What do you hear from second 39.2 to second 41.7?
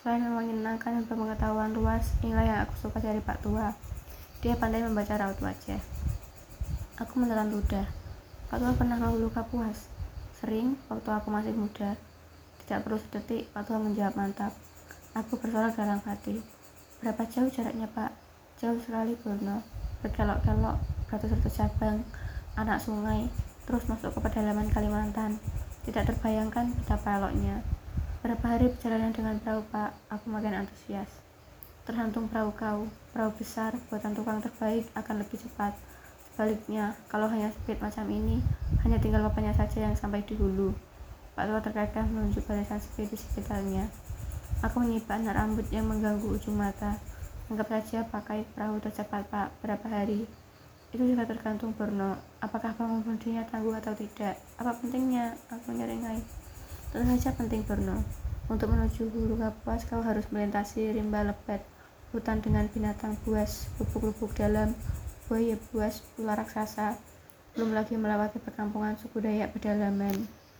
bapaknya saja yang sampai di hulu. Pak tua